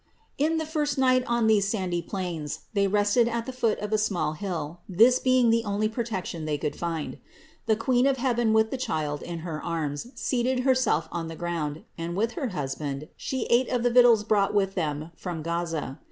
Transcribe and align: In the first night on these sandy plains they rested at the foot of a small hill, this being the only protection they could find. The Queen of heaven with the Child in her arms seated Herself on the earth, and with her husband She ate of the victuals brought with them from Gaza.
In 0.39 0.57
the 0.57 0.65
first 0.65 0.97
night 0.97 1.23
on 1.27 1.45
these 1.45 1.67
sandy 1.67 2.01
plains 2.01 2.61
they 2.73 2.87
rested 2.87 3.27
at 3.27 3.45
the 3.45 3.51
foot 3.53 3.77
of 3.77 3.93
a 3.93 3.99
small 3.99 4.33
hill, 4.33 4.79
this 4.89 5.19
being 5.19 5.51
the 5.51 5.63
only 5.63 5.87
protection 5.87 6.45
they 6.45 6.57
could 6.57 6.75
find. 6.75 7.19
The 7.67 7.75
Queen 7.75 8.07
of 8.07 8.17
heaven 8.17 8.51
with 8.51 8.71
the 8.71 8.79
Child 8.81 9.21
in 9.21 9.41
her 9.45 9.63
arms 9.63 10.07
seated 10.19 10.61
Herself 10.61 11.07
on 11.11 11.27
the 11.27 11.39
earth, 11.39 11.83
and 11.99 12.15
with 12.15 12.31
her 12.31 12.47
husband 12.47 13.09
She 13.15 13.45
ate 13.51 13.69
of 13.69 13.83
the 13.83 13.91
victuals 13.91 14.23
brought 14.23 14.55
with 14.55 14.73
them 14.73 15.11
from 15.15 15.43
Gaza. 15.43 15.99